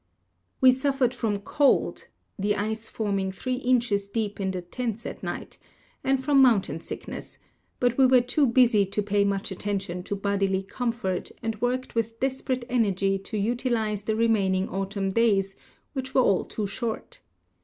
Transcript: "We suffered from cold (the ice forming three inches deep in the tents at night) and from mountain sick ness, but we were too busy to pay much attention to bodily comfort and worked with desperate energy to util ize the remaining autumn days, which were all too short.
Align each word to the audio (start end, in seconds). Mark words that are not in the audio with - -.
"We 0.61 0.71
suffered 0.71 1.13
from 1.13 1.41
cold 1.41 2.07
(the 2.39 2.55
ice 2.55 2.89
forming 2.89 3.31
three 3.31 3.57
inches 3.57 4.07
deep 4.07 4.39
in 4.41 4.49
the 4.49 4.63
tents 4.63 5.05
at 5.05 5.21
night) 5.21 5.59
and 6.03 6.19
from 6.23 6.41
mountain 6.41 6.81
sick 6.81 7.07
ness, 7.07 7.37
but 7.79 7.99
we 7.99 8.07
were 8.07 8.21
too 8.21 8.47
busy 8.47 8.83
to 8.87 9.03
pay 9.03 9.23
much 9.23 9.51
attention 9.51 10.01
to 10.05 10.15
bodily 10.15 10.63
comfort 10.63 11.31
and 11.43 11.61
worked 11.61 11.93
with 11.93 12.19
desperate 12.19 12.65
energy 12.67 13.19
to 13.19 13.37
util 13.37 13.77
ize 13.77 14.01
the 14.01 14.15
remaining 14.15 14.67
autumn 14.69 15.11
days, 15.11 15.55
which 15.93 16.15
were 16.15 16.21
all 16.21 16.45
too 16.45 16.65
short. 16.65 17.19